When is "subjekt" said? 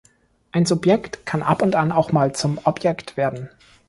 0.65-1.27